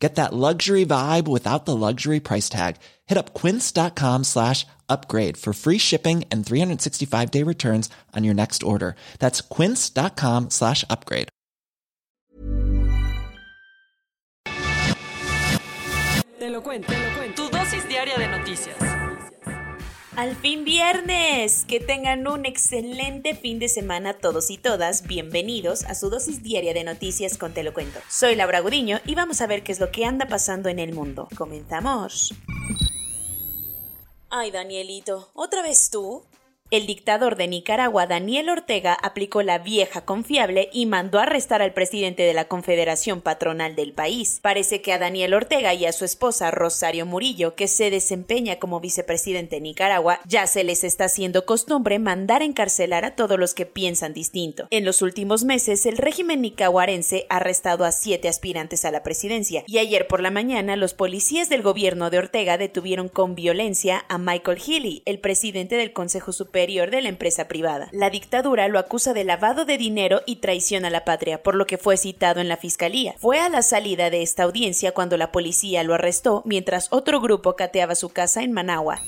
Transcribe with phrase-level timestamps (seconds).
[0.00, 2.76] Get that luxury vibe without the luxury price tag.
[3.06, 8.62] Hit up quince.com slash upgrade for free shipping and 365 day returns on your next
[8.62, 8.96] order.
[9.18, 11.28] That's quince.com slash upgrade.
[16.38, 17.34] Te lo cuento, te lo cuento.
[17.36, 19.09] Tu dosis diaria de noticias.
[20.16, 21.64] Al fin viernes.
[21.66, 25.06] Que tengan un excelente fin de semana todos y todas.
[25.06, 28.00] Bienvenidos a su dosis diaria de noticias con Te lo cuento.
[28.08, 30.94] Soy Laura Gudiño y vamos a ver qué es lo que anda pasando en el
[30.94, 31.28] mundo.
[31.36, 32.34] Comenzamos.
[34.30, 36.24] Ay, Danielito, ¿otra vez tú?
[36.70, 42.22] El dictador de Nicaragua, Daniel Ortega, aplicó la vieja confiable y mandó arrestar al presidente
[42.22, 44.38] de la Confederación Patronal del país.
[44.40, 48.78] Parece que a Daniel Ortega y a su esposa Rosario Murillo, que se desempeña como
[48.78, 53.66] vicepresidente de Nicaragua, ya se les está haciendo costumbre mandar encarcelar a todos los que
[53.66, 54.68] piensan distinto.
[54.70, 59.64] En los últimos meses, el régimen nicaragüense ha arrestado a siete aspirantes a la presidencia
[59.66, 64.18] y ayer por la mañana los policías del gobierno de Ortega detuvieron con violencia a
[64.18, 67.88] Michael Healy, el presidente del Consejo Superior de la empresa privada.
[67.92, 71.66] La dictadura lo acusa de lavado de dinero y traición a la patria, por lo
[71.66, 73.14] que fue citado en la fiscalía.
[73.18, 77.56] Fue a la salida de esta audiencia cuando la policía lo arrestó mientras otro grupo
[77.56, 79.00] cateaba su casa en Managua.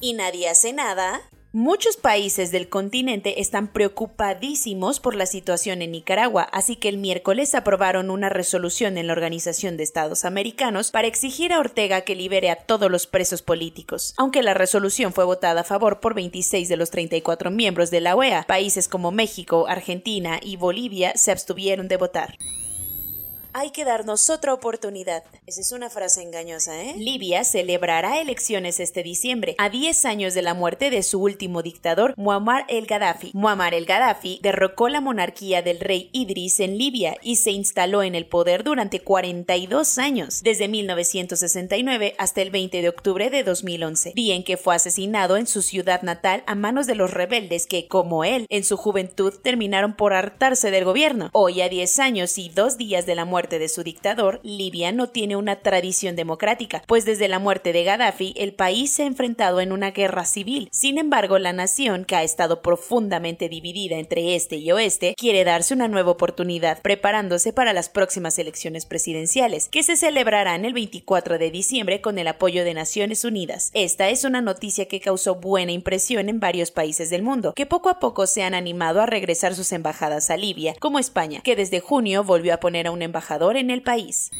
[0.00, 1.20] ¿Y nadie hace nada?
[1.54, 7.54] Muchos países del continente están preocupadísimos por la situación en Nicaragua, así que el miércoles
[7.54, 12.48] aprobaron una resolución en la Organización de Estados Americanos para exigir a Ortega que libere
[12.48, 14.14] a todos los presos políticos.
[14.16, 18.16] Aunque la resolución fue votada a favor por 26 de los 34 miembros de la
[18.16, 22.38] OEA, países como México, Argentina y Bolivia se abstuvieron de votar.
[23.52, 25.22] Hay que darnos otra oportunidad.
[25.52, 26.94] Esa es una frase engañosa, ¿eh?
[26.96, 32.14] Libia celebrará elecciones este diciembre, a 10 años de la muerte de su último dictador,
[32.16, 33.32] Muammar el Gaddafi.
[33.34, 38.14] Muammar el Gaddafi derrocó la monarquía del rey Idris en Libia y se instaló en
[38.14, 44.34] el poder durante 42 años, desde 1969 hasta el 20 de octubre de 2011, día
[44.34, 48.24] en que fue asesinado en su ciudad natal a manos de los rebeldes que, como
[48.24, 51.28] él, en su juventud terminaron por hartarse del gobierno.
[51.34, 55.10] Hoy, a 10 años y dos días de la muerte de su dictador, Libia no
[55.10, 59.60] tiene una tradición democrática, pues desde la muerte de Gaddafi el país se ha enfrentado
[59.60, 60.68] en una guerra civil.
[60.72, 65.74] Sin embargo, la nación, que ha estado profundamente dividida entre este y oeste, quiere darse
[65.74, 71.50] una nueva oportunidad, preparándose para las próximas elecciones presidenciales, que se celebrarán el 24 de
[71.50, 73.70] diciembre con el apoyo de Naciones Unidas.
[73.74, 77.88] Esta es una noticia que causó buena impresión en varios países del mundo, que poco
[77.88, 81.80] a poco se han animado a regresar sus embajadas a Libia, como España, que desde
[81.80, 84.30] junio volvió a poner a un embajador en el país.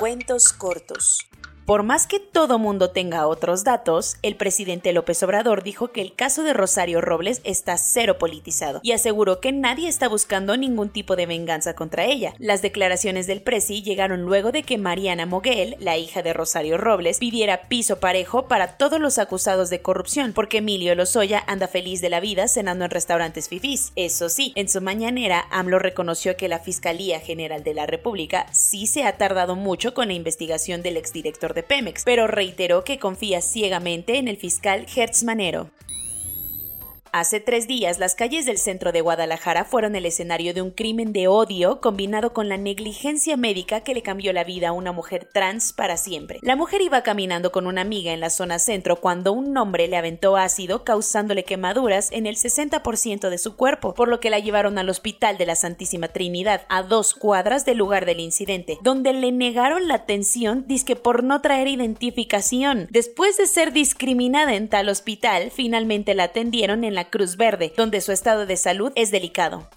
[0.00, 1.28] Cuentos cortos.
[1.70, 6.16] Por más que todo mundo tenga otros datos, el presidente López Obrador dijo que el
[6.16, 11.14] caso de Rosario Robles está cero politizado y aseguró que nadie está buscando ningún tipo
[11.14, 12.34] de venganza contra ella.
[12.38, 17.20] Las declaraciones del presi llegaron luego de que Mariana Moguel, la hija de Rosario Robles,
[17.20, 22.10] pidiera piso parejo para todos los acusados de corrupción, porque Emilio Lozoya anda feliz de
[22.10, 23.92] la vida cenando en restaurantes fifís.
[23.94, 28.88] Eso sí, en su mañanera, AMLO reconoció que la Fiscalía General de la República sí
[28.88, 33.40] se ha tardado mucho con la investigación del exdirector de Pemex, pero reiteró que confía
[33.40, 35.70] ciegamente en el fiscal Hertz Manero.
[37.12, 41.12] Hace tres días, las calles del centro de Guadalajara fueron el escenario de un crimen
[41.12, 45.28] de odio combinado con la negligencia médica que le cambió la vida a una mujer
[45.32, 46.38] trans para siempre.
[46.42, 49.96] La mujer iba caminando con una amiga en la zona centro cuando un hombre le
[49.96, 54.78] aventó ácido causándole quemaduras en el 60% de su cuerpo, por lo que la llevaron
[54.78, 59.32] al hospital de la Santísima Trinidad, a dos cuadras del lugar del incidente, donde le
[59.32, 62.86] negaron la atención disque por no traer identificación.
[62.90, 68.00] Después de ser discriminada en tal hospital, finalmente la atendieron en la Cruz Verde, donde
[68.00, 69.68] su estado de salud es delicado.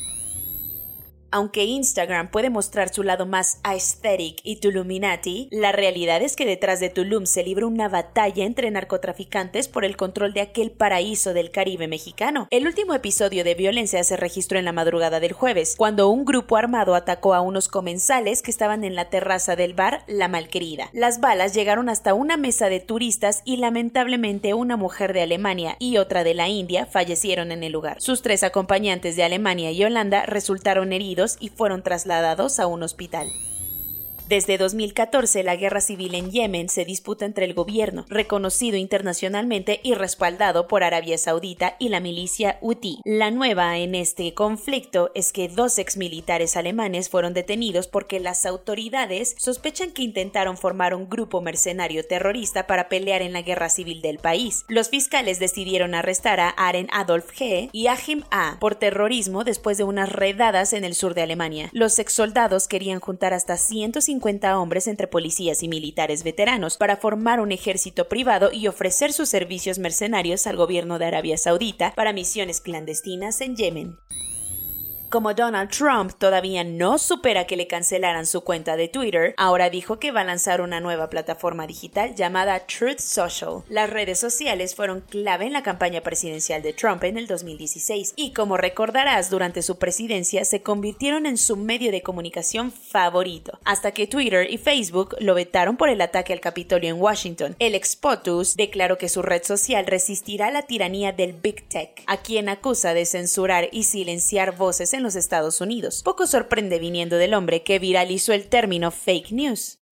[1.34, 6.80] Aunque Instagram puede mostrar su lado más aesthetic y Tuluminati, la realidad es que detrás
[6.80, 11.50] de Tulum se libra una batalla entre narcotraficantes por el control de aquel paraíso del
[11.50, 12.48] Caribe mexicano.
[12.52, 16.56] El último episodio de violencia se registró en la madrugada del jueves, cuando un grupo
[16.56, 20.92] armado atacó a unos comensales que estaban en la terraza del bar La Malquerida.
[20.94, 25.98] Las balas llegaron hasta una mesa de turistas y lamentablemente una mujer de Alemania y
[25.98, 27.98] otra de la India fallecieron en el lugar.
[28.02, 33.28] Sus tres acompañantes de Alemania y Holanda resultaron heridos y fueron trasladados a un hospital.
[34.34, 39.94] Desde 2014, la guerra civil en Yemen se disputa entre el gobierno, reconocido internacionalmente y
[39.94, 42.98] respaldado por Arabia Saudita y la milicia Houthi.
[43.06, 49.36] La nueva en este conflicto es que dos exmilitares alemanes fueron detenidos porque las autoridades
[49.38, 54.18] sospechan que intentaron formar un grupo mercenario terrorista para pelear en la guerra civil del
[54.18, 54.66] país.
[54.68, 57.70] Los fiscales decidieron arrestar a Aren Adolf G.
[57.72, 58.58] y a Jim A.
[58.60, 61.70] por terrorismo después de unas redadas en el sur de Alemania.
[61.72, 64.23] Los ex soldados querían juntar hasta 150
[64.58, 69.80] hombres entre policías y militares veteranos para formar un ejército privado y ofrecer sus servicios
[69.80, 73.98] mercenarios al gobierno de Arabia Saudita para misiones clandestinas en Yemen.
[75.14, 80.00] Como Donald Trump todavía no supera que le cancelaran su cuenta de Twitter, ahora dijo
[80.00, 83.62] que va a lanzar una nueva plataforma digital llamada Truth Social.
[83.70, 88.34] Las redes sociales fueron clave en la campaña presidencial de Trump en el 2016 y
[88.34, 94.08] como recordarás durante su presidencia se convirtieron en su medio de comunicación favorito, hasta que
[94.08, 97.56] Twitter y Facebook lo vetaron por el ataque al Capitolio en Washington.
[97.60, 102.18] El ex POTUS declaró que su red social resistirá la tiranía del Big Tech, a
[102.18, 106.02] quien acusa de censurar y silenciar voces en los Estados Unidos.
[106.04, 109.83] Poco sorprende viniendo del hombre que viralizó el término fake news.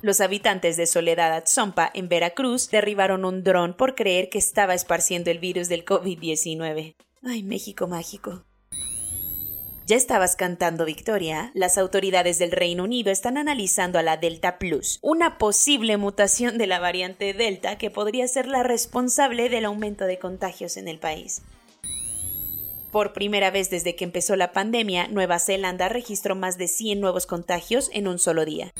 [0.00, 5.30] Los habitantes de Soledad Atzompa, en Veracruz, derribaron un dron por creer que estaba esparciendo
[5.30, 6.94] el virus del COVID-19.
[7.24, 8.44] ¡Ay, México mágico!
[9.84, 11.50] ¿Ya estabas cantando Victoria?
[11.54, 16.68] Las autoridades del Reino Unido están analizando a la Delta Plus, una posible mutación de
[16.68, 21.42] la variante Delta que podría ser la responsable del aumento de contagios en el país.
[22.92, 27.26] Por primera vez desde que empezó la pandemia, Nueva Zelanda registró más de 100 nuevos
[27.26, 28.72] contagios en un solo día.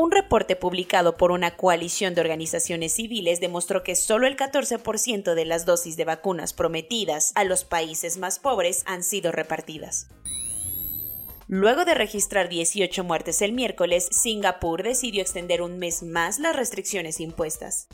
[0.00, 5.44] Un reporte publicado por una coalición de organizaciones civiles demostró que solo el 14% de
[5.44, 10.08] las dosis de vacunas prometidas a los países más pobres han sido repartidas.
[11.48, 17.20] Luego de registrar 18 muertes el miércoles, Singapur decidió extender un mes más las restricciones
[17.20, 17.86] impuestas.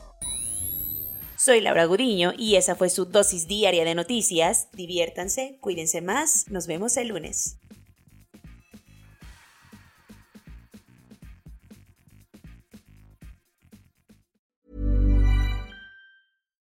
[1.36, 4.68] Soy Laura Gudiño y esa fue su dosis diaria de noticias.
[4.70, 7.58] Diviértanse, cuídense más, nos vemos el lunes.